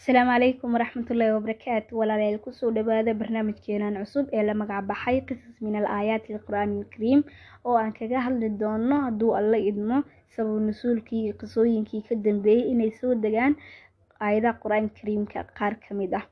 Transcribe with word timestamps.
asalaamu 0.00 0.30
calaykum 0.32 0.72
waraxmatullaahi 0.74 1.32
wabarakaatu 1.36 1.92
walaalayaal 2.00 2.38
ku 2.44 2.50
soo 2.58 2.70
dhawaada 2.76 3.12
barnaamijkeenan 3.20 3.96
cusub 4.00 4.26
ee 4.32 4.42
la 4.48 4.54
magac 4.60 4.84
baxay 4.90 5.18
qisas 5.28 5.54
min 5.64 5.76
al 5.80 5.86
aayaati 5.96 6.34
alqur-aan 6.36 6.70
alkariim 6.80 7.20
oo 7.68 7.76
aan 7.82 7.92
kaga 7.98 8.20
hadli 8.26 8.48
doono 8.62 8.96
hadduu 9.06 9.34
alla 9.40 9.58
idmo 9.70 9.98
sabab 10.36 10.60
nusuulkii 10.68 11.22
iyo 11.24 11.34
qisooyinkii 11.42 12.02
ka 12.08 12.14
dambeeyey 12.26 12.70
inay 12.72 12.90
soo 13.00 13.14
degaan 13.24 13.56
aayadaha 14.24 14.60
qur'aanka 14.62 14.94
kariimka 15.00 15.44
qaar 15.58 15.74
ka 15.84 15.94
mid 16.00 16.12
ah 16.20 16.24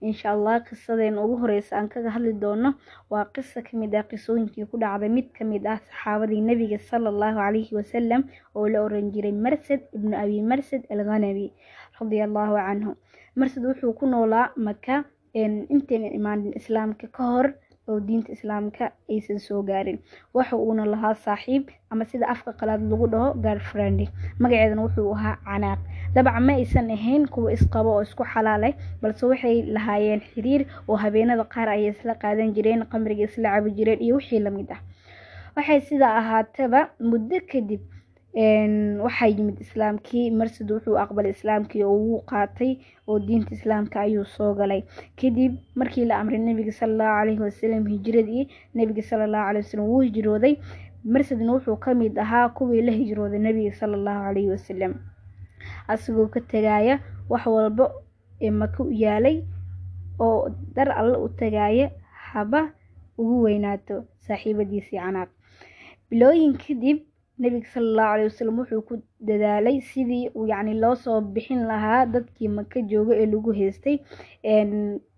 insha 0.00 0.30
allah 0.36 0.60
qisadeen 0.68 1.18
ugu 1.18 1.36
horeysa 1.42 1.76
aan 1.78 1.88
kaga 1.88 2.10
hadli 2.16 2.32
doono 2.42 2.70
waa 3.10 3.24
qisa 3.34 3.62
ka 3.66 3.72
mid 3.80 3.94
ah 3.94 4.04
qisooyinkii 4.10 4.66
ku 4.70 4.76
dhacday 4.82 5.08
mid 5.08 5.28
ka 5.36 5.44
mid 5.44 5.64
ah 5.66 5.78
saxaabadii 5.86 6.40
nabiga 6.48 6.78
sala 6.88 7.08
allahu 7.14 7.36
calayhi 7.40 7.72
wasalam 7.78 8.22
oo 8.54 8.68
la 8.68 8.78
oran 8.86 9.10
jiray 9.14 9.32
marsad 9.32 9.80
ibnu 9.96 10.14
abi 10.22 10.42
marsad 10.50 10.82
alghanabi 10.94 11.46
radia 12.00 12.24
allahu 12.28 12.54
canhu 12.66 12.92
marsad 13.40 13.62
wuxuu 13.68 13.92
ku 13.98 14.04
noolaa 14.06 14.52
maka 14.56 15.04
intaynan 15.34 16.12
imaanin 16.18 16.52
islaamka 16.60 17.06
ka 17.16 17.22
hor 17.32 17.46
oo 17.88 18.00
diinta 18.06 18.32
islaamka 18.36 18.84
aysan 19.14 19.38
soo 19.38 19.62
gaarin. 19.62 19.98
Waxa 20.34 20.56
uuna 20.56 20.84
lahaa 20.92 21.14
saaxiib 21.14 21.68
ama 21.90 22.04
sida 22.04 22.26
afka 22.34 22.50
qalaad 22.60 22.82
lagu 22.90 23.06
dhaho 23.12 23.28
garfriend 23.44 24.00
magaceedana 24.42 24.82
wuxuu 24.86 25.12
ahaa 25.14 25.36
canaaq 25.46 25.78
dabcan 26.14 26.42
ma 26.46 26.52
aysan 26.60 26.90
ahayn 26.90 27.26
kuwa 27.28 27.52
isqabo 27.56 27.90
oo 27.96 28.02
isku 28.02 28.24
xalaaleh 28.32 28.72
balse 29.02 29.22
waxay 29.26 29.62
lahaayeen 29.76 30.20
xiriir 30.30 30.62
oo 30.88 30.96
habeenada 30.96 31.44
qaar 31.54 31.68
ayay 31.68 31.90
isla 31.94 32.14
qaadan 32.22 32.54
jireen 32.56 32.84
qamriga 32.92 33.24
isla 33.28 33.48
cabi 33.56 33.70
jireen 33.78 34.00
iyo 34.02 34.14
wixii 34.16 34.38
la 34.46 34.50
mid 34.50 34.70
ah. 34.76 34.80
Waxay 35.56 35.80
sidaa 35.88 36.14
ahaataba 36.22 36.80
muddo 37.00 37.40
kadib 37.52 37.80
waxaa 39.04 39.28
yimid 39.32 39.60
islaamkii 39.64 40.30
marsad 40.38 40.68
wuxuu 40.70 40.96
aqbalay 41.04 41.32
islaamkii 41.36 41.82
oo 41.88 41.96
wuu 42.06 42.20
qaatay 42.30 42.72
oo 43.08 43.18
diinta 43.18 43.54
islaamka 43.58 44.00
ayuu 44.00 44.24
soo 44.36 44.52
galay. 44.54 44.82
Kadib 45.20 45.52
markii 45.74 46.04
la 46.04 46.18
amray 46.20 46.38
nabiga 46.38 46.72
salallahu 46.72 47.16
calayhi 47.18 47.40
wasalam 47.48 47.86
hijiradii 47.92 48.48
nabiga 48.74 49.02
salallahu 49.10 49.44
caleyhi 49.48 49.64
wasalam 49.66 49.86
wuu 49.92 50.00
hijrooday. 50.08 50.54
Marsadna 51.04 51.52
wuxuu 51.56 51.76
ka 51.84 51.94
mid 51.94 52.18
ahaa 52.18 52.48
kuwii 52.48 52.82
la 52.82 52.92
hijrooday 52.92 53.38
nabiga 53.48 53.72
salallahu 53.80 54.24
calayhi 54.26 54.50
wasalam 54.50 54.92
asigoo 55.88 56.26
ka 56.34 56.40
tagaaya 56.40 57.00
wax 57.30 57.46
walba 57.46 57.92
ee 58.40 58.50
maka 58.50 58.82
u 58.84 58.92
yaalay 58.92 59.36
oo 60.18 60.48
dar 60.74 60.88
alle 61.00 61.16
u 61.18 61.28
tagaaya 61.28 61.90
haba 62.32 62.60
ugu 63.18 63.42
weynaato 63.42 64.04
saaxiibadiisii 64.26 64.98
canaaq. 65.00 65.28
Bilooyin 66.10 66.54
kadib 66.62 66.98
nabiga 67.38 67.68
salallahu 67.74 68.08
caleyhi 68.12 68.30
wasalam 68.32 68.58
wuxuu 68.60 68.82
ku 68.88 68.94
dadaalay 69.28 69.80
sidii 69.80 70.28
uu 70.36 70.46
yacni 70.52 70.74
loo 70.82 70.94
soo 70.94 71.20
bixin 71.20 71.62
lahaa 71.70 72.06
dadkii 72.06 72.48
maka 72.48 72.80
jooga 72.80 73.14
ee 73.16 73.26
lagu 73.26 73.52
haystay. 73.52 73.96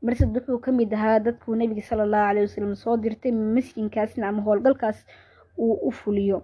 Marsad 0.02 0.30
wuxuu 0.36 0.58
ka 0.64 0.72
mid 0.72 0.92
ahaa 0.94 1.18
dadkuu 1.26 1.54
nabiga 1.56 1.82
salallahu 1.90 2.26
caleyhi 2.28 2.46
wasalam 2.48 2.74
soo 2.74 2.96
dirtay 2.96 3.32
masjinkaasna 3.32 4.28
ama 4.28 4.42
howlgalkaas 4.42 4.98
uu 5.58 5.74
u 5.88 5.90
fuliyo. 5.90 6.42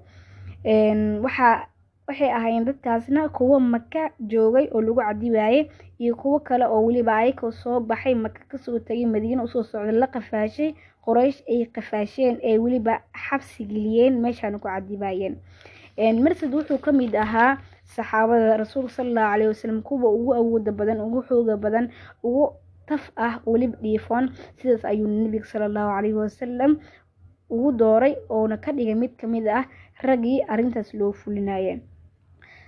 Waxaa 1.25 1.67
waxay 2.08 2.30
ahaayeen 2.38 2.64
dadkaasna 2.69 3.28
kuwo 3.36 3.56
maka 3.60 4.02
joogay 4.30 4.66
oo 4.74 4.80
lagu 4.86 5.00
cadibaayay 5.00 5.62
iyo 6.02 6.12
kuwo 6.20 6.38
kale 6.46 6.64
oo 6.66 6.83
weliba 6.86 7.16
ayakoo 7.16 7.50
soo 7.52 7.80
baxay 7.80 8.14
maka 8.14 8.41
ka 8.50 8.58
soo 8.58 8.78
tagay 8.78 9.06
madiina 9.06 9.42
u 9.42 9.48
soo 9.48 9.62
socda 9.62 9.92
la 9.92 10.06
qafaashay 10.14 10.74
qoraysh 11.05 11.41
ay 11.48 11.64
qafaasheen 11.74 12.36
ee 12.42 12.58
weliba 12.64 13.00
xabsi 13.24 13.64
geliyeen 13.70 14.20
meeshaana 14.24 14.58
ku 14.58 14.69
cadibaayeen 14.69 15.36
marsad 16.24 16.52
wuxuu 16.55 16.78
ka 16.84 16.92
mid 16.92 17.14
ahaa 17.24 17.58
saxaabada 17.94 18.56
rasuulka 18.62 18.92
salallahu 18.96 19.30
caleyhi 19.33 19.48
wasalam 19.55 19.78
kuwa 19.83 20.08
ugu 20.12 20.34
awooda 20.34 20.72
badan 20.72 21.00
ugu 21.00 21.22
xooga 21.28 21.56
badan 21.56 21.89
ugu 22.22 22.52
taf 22.86 23.05
ah 23.16 23.41
weliba 23.46 23.77
dhiifoon. 23.83 24.28
Sidaas 24.61 24.84
ayuu 24.84 25.08
nabiga 25.08 25.44
salallahu 25.52 25.89
caleyhi 25.96 26.16
wasalam 26.20 26.72
ugu 27.50 27.72
dooray 27.80 28.14
oona 28.28 28.56
ka 28.56 28.72
dhigay 28.77 28.95
mid 28.95 29.12
ka 29.20 29.27
mid 29.27 29.46
ah 29.48 29.64
raggii 30.02 30.42
arrintaas 30.52 30.92
loo 30.95 31.12
fulinaya 31.12 31.78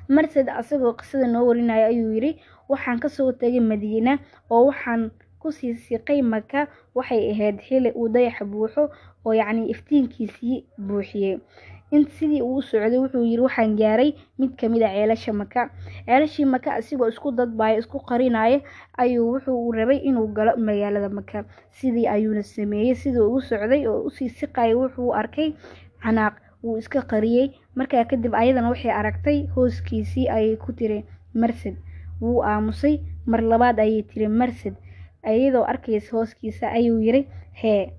marsad 0.09 0.49
asagoo 0.49 0.93
qisada 0.99 1.27
noo 1.27 1.47
warinaya 1.49 1.87
ayuu 1.93 2.13
yiri 2.15 2.31
waxaan 2.69 2.99
ka 3.01 3.09
soo 3.09 3.33
tagay 3.33 3.61
madiina 3.61 4.19
oo 4.51 4.67
waxaan 4.71 5.11
ku 5.41 5.53
sii 5.53 5.75
siqay 5.75 6.23
maka 6.23 6.67
waxay 6.95 7.31
ahayd 7.33 7.57
xili 7.67 7.91
uu 7.99 8.09
dayaxa 8.09 8.45
buuxo 8.45 8.91
oo 9.27 9.33
yacni 9.35 9.71
iftiinkiisii 9.73 10.65
buuxiyey. 10.87 11.39
In 11.95 12.03
sidii 12.11 12.43
uu 12.43 12.63
socday 12.63 12.99
wuxuu 12.99 13.23
yiri 13.23 13.43
waxaan 13.47 13.77
gaaray 13.79 14.11
mid 14.39 14.57
ka 14.59 14.67
mid 14.69 14.83
a 14.83 14.91
ceelasha 14.91 15.33
maka 15.33 15.71
ceelashii 16.07 16.45
maka 16.55 16.75
asigoo 16.79 17.09
isku 17.09 17.31
dadbaya 17.39 17.79
isku 17.79 17.99
qarinaya 18.09 18.59
ayuu 18.99 19.27
wuxuu 19.35 19.71
rabay 19.73 19.99
inuu 20.09 20.27
galo 20.35 20.57
magaalada 20.59 21.09
maka 21.09 21.45
sidii 21.71 22.07
ayuuna 22.15 22.43
sameeyey 22.43 22.95
sidii 22.95 23.23
uu 23.31 23.41
socday 23.41 23.87
oo 23.87 24.03
u 24.03 24.11
sii 24.11 24.29
siqaya 24.29 24.75
wuxuu 24.77 25.15
arkay 25.15 25.55
canaaq 26.03 26.35
wuu 26.67 26.79
iska 26.83 27.03
qariyey. 27.13 27.47
Markaa 27.79 28.05
kadib 28.11 28.35
ayadana 28.35 28.69
waxay 28.75 28.91
aragtay 29.01 29.39
hooskiisii 29.55 30.27
ayay 30.37 30.57
ku 30.57 30.73
tiri 30.73 31.05
marsad. 31.35 31.77
Wuu 32.21 32.43
aamusay 32.43 32.99
mar 33.27 33.41
labaad 33.43 33.79
ayay 33.79 34.03
tiri 34.03 34.29
marsad. 34.29 34.75
Iyadoo 35.27 35.65
arkaysa 35.73 36.11
hooskiisa 36.17 36.71
ayuu 36.79 36.99
yiri 37.07 37.23
hee 37.63 37.93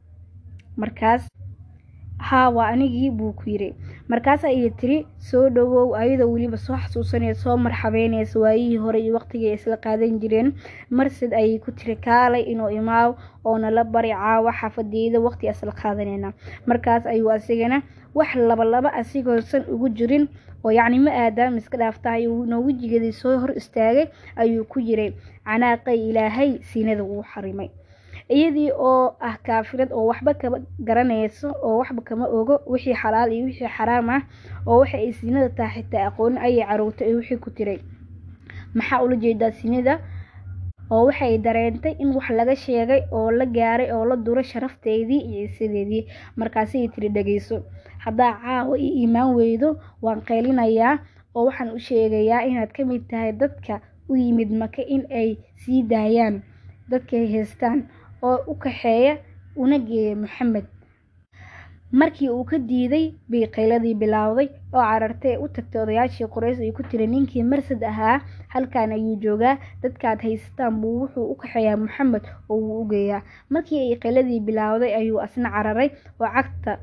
markaas 0.78 1.28
haa 2.18 2.50
waa 2.50 2.68
anigii 2.74 3.10
buu 3.12 3.34
ku 3.34 3.44
yiri. 3.50 3.76
Markaas 4.08 4.44
ayay 4.48 4.70
tiri 4.80 4.98
soo 5.20 5.50
dhawow 5.50 5.94
ayadoo 5.96 6.32
weliba 6.34 6.58
soo 6.58 6.78
xasuusanaysa 6.78 7.42
soo 7.44 7.58
marxabeynaysa 7.58 8.40
waayihii 8.40 8.78
hore 8.84 9.00
iyo 9.02 9.14
waqtigii 9.20 9.54
isla 9.54 9.78
qaadan 9.78 10.20
jireen. 10.20 10.54
Marsad 10.90 11.34
ayay 11.34 11.60
ku 11.60 11.72
tiri 11.72 11.96
kaalay 11.96 12.42
inuu 12.52 12.70
imaaw 12.80 13.14
oo 13.46 13.58
nala 13.60 13.84
bari 13.84 14.10
caawa 14.16 14.52
xaafadeyda 14.60 15.20
waqti 15.20 15.48
isla 15.52 15.72
qaadanayna 15.82 16.34
markaas 16.66 17.06
ayuu 17.06 17.30
asigana 17.32 17.82
wax 18.18 18.36
labalaba 18.50 18.90
asigoosan 19.00 19.64
ugu 19.74 19.90
jirin 19.98 20.26
oo 20.64 20.72
yacni 20.78 21.00
ma 21.06 21.12
aadaam 21.24 21.58
iska 21.58 21.78
dhaafta 21.82 22.12
ayuuna 22.18 22.60
wejigeedii 22.66 23.12
soo 23.22 23.36
hor 23.42 23.52
istaagay 23.62 24.08
ayuu 24.36 24.64
ku 24.72 24.80
yiray 24.80 25.12
canaaqay 25.46 25.98
ilaahay 26.10 26.52
siinada 26.70 27.04
wuu 27.04 27.24
xarimay. 27.34 27.70
Iyadii 28.36 28.72
oo 28.90 29.16
ah 29.28 29.36
kaafirad 29.46 29.92
oo 29.96 30.06
waxba 30.12 30.34
kama 30.34 30.58
garanayso 30.88 31.50
oo 31.64 31.78
waxba 31.80 32.02
kama 32.10 32.26
ogo 32.28 32.56
wixii 32.72 32.96
xalaal 33.02 33.32
iyo 33.32 33.46
wixii 33.46 33.70
xaraam 33.78 34.10
ah 34.10 34.22
oo 34.68 34.80
waxa 34.82 34.98
ay 34.98 35.12
siinada 35.14 35.50
tahay 35.50 35.84
xitaa 35.84 36.08
aqoonin 36.10 36.38
ayay 36.46 36.66
carowtay 36.68 37.08
ee 37.10 37.16
wixii 37.20 37.38
ku 37.44 37.50
tiray. 37.58 37.80
Maxaa 38.76 39.02
ula 39.06 39.16
jeedaa 39.16 39.52
siinada 39.52 39.94
oo 40.94 41.04
waxay 41.08 41.38
dareentay 41.46 41.94
in 42.04 42.10
wax 42.16 42.28
laga 42.40 42.56
sheegay 42.56 43.02
oo 43.18 43.32
la 43.40 43.46
gaaray 43.46 43.90
oo 43.96 44.06
la 44.10 44.16
duro 44.26 44.42
sharafteedii 44.52 45.22
iyo 45.32 45.42
isadeedii 45.50 46.04
markaasay 46.40 46.88
tiri 46.94 47.10
dhageyso 47.16 47.58
haddaa 48.06 48.34
caawa 48.44 48.78
io 48.78 48.92
iimaan 49.00 49.36
weydo 49.38 49.70
waan 50.02 50.22
qaylinayaa 50.30 50.96
oo 51.36 51.46
waxaan 51.48 51.70
u 51.78 51.80
sheegayaa 51.88 52.42
inaad 52.50 52.72
ka 52.78 52.86
mid 52.86 53.04
tahay 53.12 53.32
dadka 53.42 53.82
u 54.10 54.16
yimid 54.16 54.52
maka 54.62 54.82
in 54.96 55.04
ay 55.22 55.30
sii 55.62 55.84
daayaan 55.92 56.36
dadkay 56.92 57.26
haystaan 57.34 57.80
oo 58.24 58.38
u 58.52 58.56
kaxeeya 58.64 59.18
una 59.56 59.78
geeya 59.80 60.16
maxamed 60.16 60.66
markii 61.92 62.30
uu 62.30 62.44
ka 62.44 62.58
diiday 62.60 63.14
bay 63.30 63.46
qayladii 63.56 63.96
bilaawday 63.96 64.48
oo 64.74 64.82
carartay 64.90 65.38
u 65.44 65.48
tagtay 65.48 65.82
odayaashii 65.82 66.28
qoreys 66.36 66.60
ay 66.60 66.72
ku 66.72 66.84
tiri 66.84 67.08
ninkii 67.08 67.44
marsad 67.44 67.84
ahaa 67.84 68.20
halkan 68.54 68.92
ayuu 68.92 69.16
joogaa. 69.24 69.58
Dadkaad 69.84 70.20
haysataan 70.22 70.82
buu 70.82 71.00
wuxuu 71.02 71.32
u 71.32 71.36
kaxeeyaa 71.36 71.78
maxamed 71.78 72.26
oo 72.50 72.58
wuu 72.60 72.82
u 72.82 72.90
geeyaa 72.92 73.22
markii 73.50 73.80
ay 73.92 73.96
qayladii 74.04 74.40
bilaawday 74.48 74.96
ayuu 75.00 75.20
asna 75.22 75.50
cararay 75.56 75.90
oo 76.20 76.28
cagta 76.36 76.78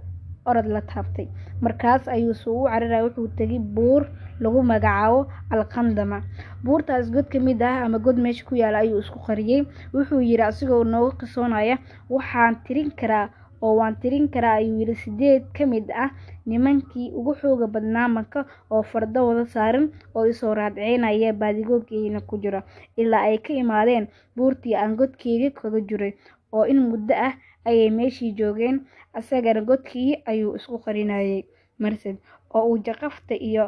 orod 0.47 0.66
la 0.66 0.81
taabtay. 0.81 1.28
Markaas 1.60 2.09
ayuu 2.09 2.34
suu 2.34 2.62
u 2.62 2.69
cararaya 2.69 3.04
wuxuu 3.04 3.28
tegay 3.36 3.59
buur 3.59 4.06
lagu 4.41 4.62
magacaabo 4.62 5.26
alqandama. 5.50 6.22
Buurtaas 6.65 7.10
god 7.12 7.28
ka 7.28 7.38
mid 7.41 7.62
ah 7.62 7.84
ama 7.84 7.98
god 7.98 8.16
meesha 8.19 8.44
ku 8.44 8.54
yaalla 8.56 8.78
ayuu 8.78 8.98
isku 9.04 9.19
qariyey. 9.26 9.65
Wuxuu 9.95 10.21
yiri 10.21 10.42
asigoo 10.42 10.84
nooga 10.84 11.16
qisoonaya 11.21 11.77
waxaan 12.10 12.57
tirin 12.66 12.91
karaa 13.00 13.28
oo 13.65 13.72
waan 13.78 13.95
tirin 14.03 14.27
karaa 14.34 14.57
ayuu 14.61 14.78
yiri 14.81 14.95
sideed 15.03 15.43
ka 15.57 15.65
mid 15.72 15.87
ah 16.05 16.11
nimankii 16.51 17.09
ugu 17.19 17.33
xooga 17.41 17.66
badnaa 17.75 18.09
maka 18.16 18.41
oo 18.75 18.83
fardo 18.91 19.21
wada 19.28 19.45
saaran 19.55 19.87
oo 20.16 20.25
isoo 20.33 20.55
raadceynaya 20.59 21.31
baadigoobkeena 21.41 22.21
ku 22.28 22.34
jira 22.43 22.61
ilaa 23.01 23.25
ay 23.31 23.39
ka 23.47 23.53
imaadeen 23.63 24.05
buurtii 24.37 24.75
aan 24.83 24.93
godkeega 24.99 25.49
kaga 25.61 25.81
jiray 25.89 26.13
oo 26.57 26.65
in 26.72 26.81
muddo 26.91 27.15
ah 27.28 27.34
ayay 27.69 27.91
meeshii 27.99 28.33
joogeen 28.39 28.77
asagana 29.19 29.61
godkii 29.69 30.10
ayuu 30.31 30.53
isku 30.59 30.77
qarinayay 30.84 31.43
marsad 31.83 32.17
oo 32.55 32.65
uu 32.71 32.78
jaqafta 32.87 33.34
iyo 33.49 33.65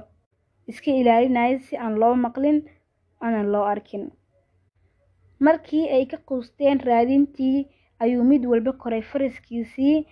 iska 0.71 0.91
ilaalinayay 1.01 1.59
si 1.67 1.75
aan 1.85 1.95
loo 2.01 2.15
maqlin 2.25 2.59
aanan 3.25 3.47
loo 3.53 3.65
arkin. 3.73 4.05
Markii 5.47 5.85
ay 5.95 6.05
ka 6.11 6.19
quusteen 6.29 6.79
raadintii 6.89 7.59
ayuu 8.03 8.25
mid 8.25 8.43
walba 8.47 8.73
koray 8.73 9.03
faraskiisii 9.03 10.07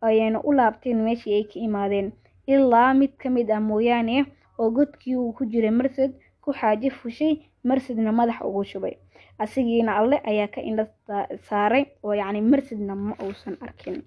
ayayna 0.00 0.38
u 0.48 0.52
laabteen 0.52 0.98
meeshii 1.06 1.34
ay 1.34 1.44
ka 1.44 1.58
imaadeen. 1.60 2.12
Ilaa 2.46 2.94
mid 2.94 3.12
ka 3.18 3.28
mid 3.30 3.50
ah 3.50 3.60
mooyaane 3.60 4.26
oo 4.58 4.70
godkii 4.70 5.16
uu 5.16 5.32
ku 5.32 5.44
jiray 5.46 5.70
marsad 5.70 6.12
ku 6.42 6.52
xaaji 6.52 6.90
fushay 6.90 7.34
marsidna 7.64 8.12
madax 8.12 8.40
ugu 8.48 8.64
shubay. 8.64 8.94
Asigiina 9.38 9.96
alle 10.00 10.16
ayaa 10.24 10.48
ka 10.48 10.60
indha 10.60 10.86
saaray 11.48 11.84
oo 12.02 12.12
yacni 12.14 12.40
marsidna 12.40 12.94
ma 12.94 13.14
uusan 13.22 13.56
arkin. 13.60 14.02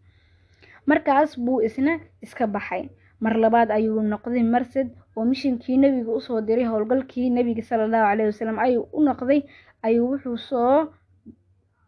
Markaas 0.86 1.38
buu 1.40 1.62
isna 1.62 2.00
iska 2.22 2.48
baxay. 2.48 2.90
Mar 3.22 3.38
labaad 3.38 3.70
ayuu 3.72 4.02
noqday 4.02 4.44
marsid 4.44 4.88
oo 5.16 5.26
mishinkii 5.26 5.78
nebiga 5.78 6.12
u 6.12 6.22
soo 6.22 6.42
diray 6.42 6.66
howlgalkii 6.66 7.30
nebiga 7.30 7.62
sala 7.64 7.84
allahu 7.84 8.06
caleyhi 8.10 8.30
wasalam 8.32 8.60
ayuu 8.60 8.88
u 8.94 9.00
noqday 9.04 9.42
ayuu 9.84 10.08
wuxuu 10.12 10.38
soo 10.38 10.90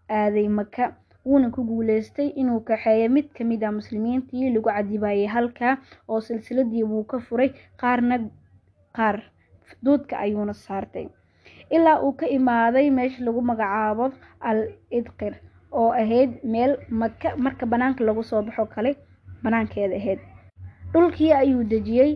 aaday 0.09 0.47
maka 0.47 0.93
wuuna 1.25 1.49
ku 1.55 1.63
guuleystay 1.69 2.27
inuu 2.41 2.59
kaxeeyo 2.67 3.09
mid 3.15 3.27
ka 3.37 3.43
mid 3.43 3.63
ah 3.63 3.71
muslimiintii 3.79 4.49
lagu 4.53 4.69
cadibayay 4.69 5.27
halkaa 5.35 5.77
oo 6.09 6.19
silsiladii 6.21 6.83
buu 6.91 7.03
ka 7.11 7.17
furay 7.19 7.49
qaarna 7.81 8.15
qaar 8.97 9.17
duudka 9.83 10.17
ayuuna 10.19 10.53
saartay. 10.53 11.07
Ilaa 11.75 11.99
uu 12.05 12.13
ka 12.19 12.27
imaaday 12.27 12.89
meesha 12.97 13.23
lagu 13.25 13.41
magacaabo 13.41 14.05
al 14.49 14.59
idqir 14.91 15.33
oo 15.71 15.89
ahayd 16.01 16.31
meel 16.43 16.77
maka 16.89 17.35
marka 17.37 17.65
banaanka 17.65 18.03
lagu 18.03 18.23
soo 18.23 18.41
baxo 18.47 18.65
kale 18.65 18.91
banaankeeda 19.43 19.95
ahayd. 19.95 20.19
Dhulkii 20.93 21.31
ayuu 21.33 21.63
dejiyey 21.63 22.11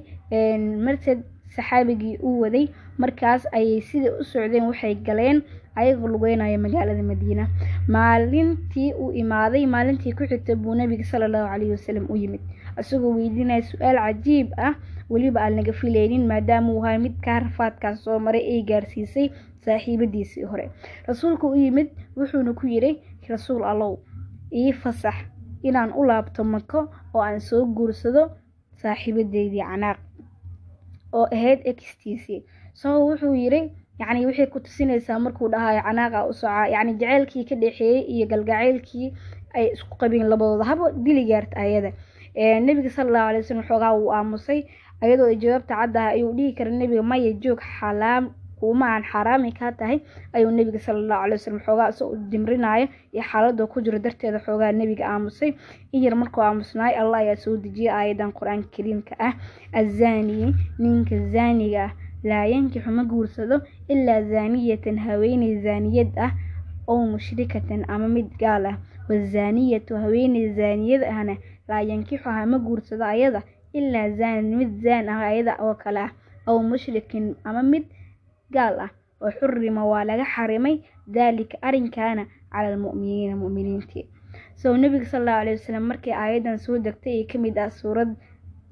marsed 0.85 1.23
saxaabigii 1.55 2.17
uu 2.27 2.39
waday 2.43 2.65
markaas 2.97 3.47
ayay 3.57 3.81
sidai 3.81 4.11
u 4.19 4.23
socdeen 4.31 4.65
waxay 4.69 4.95
galeen 5.07 5.41
ayagoo 5.75 6.07
lugeynaya 6.13 6.57
magaalada 6.65 7.03
madiina. 7.03 7.47
Maalintii 7.87 8.93
uu 9.01 9.11
imaaday 9.21 9.65
maalintii 9.65 10.13
ku 10.17 10.23
xigta 10.29 10.55
buu 10.55 10.75
nabiga 10.75 11.03
sala 11.03 11.25
allahu 11.25 11.47
caleyhi 11.51 11.71
wasalam 11.77 12.05
u 12.09 12.15
yimid. 12.23 12.41
Isagoo 12.81 13.13
weydiinaya 13.17 13.61
su'aal 13.71 13.97
cajiib 14.05 14.47
ah 14.67 14.73
weliba 15.09 15.41
aan 15.41 15.55
laga 15.59 15.73
filaynin 15.79 16.25
maadaama 16.31 16.73
uu 16.73 16.83
ahay 16.85 16.97
mid 17.05 17.15
kaa 17.25 17.39
rafaadkaas 17.45 18.03
soo 18.03 18.19
maray 18.19 18.41
ay 18.53 18.61
gaarsiisay 18.69 19.27
saaxiibadiisii 19.65 20.43
hore. 20.51 20.65
Rasuulku 21.07 21.47
u 21.53 21.55
yimid 21.63 21.87
wuxuuna 22.17 22.53
ku 22.53 22.67
yidhi 22.73 22.91
rasuul 23.29 23.63
allow 23.71 23.93
ii 24.53 24.71
fasax 24.81 25.15
inaan 25.63 25.91
u 25.99 26.03
laabto 26.09 26.43
mako 26.43 26.81
oo 27.13 27.21
aan 27.21 27.39
soo 27.41 27.65
guursado 27.65 28.23
saaxiibadeydii 28.81 29.63
canaaq 29.69 29.97
oo 31.13 31.25
ahayd 31.35 31.59
extiisii 31.71 32.43
so 32.73 32.87
wuxuu 33.07 33.35
yidhi 33.35 33.61
yacni 33.99 34.25
waxay 34.25 34.45
ku 34.53 34.59
tusinaysaa 34.59 35.19
markuu 35.19 35.49
dhahayo 35.53 35.81
canaaqa 35.87 36.25
u 36.29 36.33
socaa 36.33 36.67
yacni 36.73 36.93
jaceylkii 37.01 37.43
ka 37.49 37.55
dhexeeyey 37.55 38.01
iyo 38.13 38.25
galgaceylkii 38.31 39.13
ay 39.57 39.65
isku 39.73 39.95
qabeen 39.97 40.27
labadooda. 40.29 40.63
Haba 40.65 40.91
dili 40.91 41.23
gaarta 41.25 41.57
ayada. 41.57 41.91
Nebiga 42.35 42.89
sala 42.89 43.07
allahu 43.09 43.27
alay 43.29 43.41
wasalam 43.41 43.63
xoogaa 43.69 43.93
wuu 43.97 44.11
aamusay 44.13 44.59
ayadoo 45.01 45.27
ay 45.31 45.35
jawaabta 45.41 45.75
caddahay 45.75 46.13
ayuu 46.19 46.33
dhihi 46.37 46.53
kara 46.53 46.71
nebiga 46.71 47.01
maya 47.03 47.31
joog 47.43 47.59
xalaam 47.79 48.29
kuuma 48.59 48.85
aan 48.93 49.03
xaaraami 49.11 49.51
kaa 49.59 49.71
tahay 49.71 49.99
ayuu 50.33 50.51
nebiga 50.51 50.79
sala 50.79 50.99
allahu 50.99 51.21
calay 51.23 51.37
wasalam 51.37 51.59
xoogaa 51.65 51.89
isagoo 51.93 52.15
dimrinaayo 52.31 52.87
iyo 53.13 53.23
xaaladoo 53.31 53.67
ku 53.67 53.81
jiro 53.81 53.99
darteeda 53.99 54.39
xoogaa 54.45 54.71
nebiga 54.71 55.05
aamusay. 55.13 55.53
In 55.91 56.03
yar 56.03 56.15
markuu 56.15 56.41
aamusnaay 56.43 56.93
allah 57.01 57.19
ayaa 57.23 57.35
soo 57.35 57.57
dejiyay 57.57 57.93
aayadan 57.93 58.31
qur'aanka 58.33 58.69
kariimka 58.75 59.15
ah. 59.19 59.33
Azaniyi 59.73 60.53
ninka 60.79 61.15
zaaniga 61.33 61.83
ah 61.85 61.91
laa 62.23 62.45
yankixu 62.53 62.91
ma 62.91 63.03
guursado 63.05 63.61
ilaa 63.87 64.21
zaaniyatan 64.31 64.97
haweeney 65.05 65.53
zaaniyad 65.65 66.11
ah 66.17 66.31
oo 66.87 67.05
mushrikatan 67.13 67.85
ama 67.87 68.07
mid 68.07 68.29
gaal 68.39 68.65
ah. 68.65 68.77
Wazaaniyatu 69.09 69.95
haweeney 70.03 70.49
zaaniyad 70.57 71.03
ahna 71.03 71.35
laa 71.69 71.81
yankixuha 71.81 72.45
ma 72.45 72.57
guursado 72.59 73.05
ayada 73.05 73.41
ilaa 73.73 74.09
zaanin 74.19 74.57
mid 74.57 74.71
zaan 74.83 75.09
ah 75.09 75.19
ayada 75.31 75.55
oo 75.63 75.75
kale 75.75 75.99
ah. 76.07 76.11
Aw 76.47 76.57
mushrikin 76.63 77.35
ama 77.43 77.63
mid 77.63 77.83
gaal 78.55 78.75
ah 78.85 78.91
oo 79.21 79.31
xurima 79.39 79.83
waa 79.91 80.03
laga 80.09 80.25
xarimay 80.35 80.75
daalika 81.15 81.57
arrinkaana 81.67 82.23
cala 82.51 82.67
almu'miniina 82.73 83.35
mu'miniintii. 83.43 84.05
So 84.55 84.77
nebiga 84.77 85.05
sala 85.05 85.21
allahu 85.23 85.41
alayhi 85.43 85.59
wasalam 85.59 85.83
markii 85.91 86.13
aayadan 86.23 86.57
soo 86.65 86.77
degtay 86.85 87.15
ee 87.21 87.25
ka 87.31 87.37
mid 87.43 87.57
ah 87.57 87.69
suurad 87.81 88.09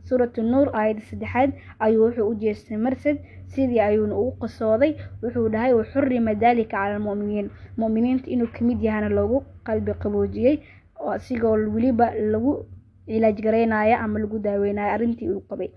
suuratu 0.08 0.42
nuur 0.52 0.68
aayadda 0.80 1.02
saddexaad 1.10 1.52
ayuu 1.86 2.04
wuxuu 2.06 2.28
u 2.32 2.36
jeestay 2.42 2.78
marsad 2.78 3.18
sidii 3.54 3.80
ayuuna 3.88 4.16
ugu 4.22 4.32
qasooday 4.42 4.92
wuxuu 5.24 5.50
dhahay 5.54 5.74
waxurima 5.80 6.34
daalika 6.44 6.78
cala 6.78 6.96
almu'miniin 7.00 7.48
mu'miniinta 7.82 8.30
inuu 8.36 8.48
ka 8.56 8.62
mid 8.68 8.82
yahana 8.88 9.10
loogu 9.18 9.44
qalbi 9.68 9.94
qaboojiyey 10.04 10.56
oo 11.02 11.12
asigoo 11.18 11.56
weliba 11.76 12.08
lagu 12.34 12.54
cilaaj 13.06 13.38
garaynaya 13.46 14.00
ama 14.06 14.20
lagu 14.20 14.40
daaweynayo 14.40 14.92
arrintii 14.96 15.30
uu 15.34 15.42
qabay. 15.50 15.70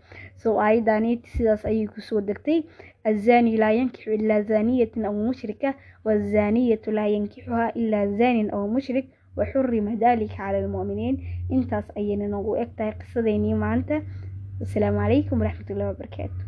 So 0.43 0.57
aayadani 0.61 1.21
sidaas 1.35 1.65
ayay 1.71 1.87
ku 1.87 2.01
soo 2.01 2.21
degtay. 2.21 2.63
Azani 3.05 3.57
laa 3.63 3.73
yankixu 3.81 4.11
ilaa 4.19 4.43
zaaniyatan 4.51 5.05
aw 5.09 5.15
mushrika 5.29 5.75
waazaniyatu 6.05 6.91
laa 6.99 7.07
yankixuha 7.17 7.73
ilaa 7.83 8.07
zaanin 8.19 8.51
aw 8.55 8.65
mushrik 8.75 9.07
waxurima 9.37 9.97
dalika 9.97 10.37
cala 10.37 10.59
almu'miniin. 10.65 11.17
Intaas 11.51 11.87
ayayna 11.97 12.29
noogu 12.29 12.57
eg 12.63 12.71
tahay 12.77 12.93
qisadeynii 13.01 13.55
maanta 13.65 14.03
asalaamu 14.65 14.99
calaykum 15.05 15.41
waraxmatullahi 15.41 15.91
wabarakaatu 15.93 16.48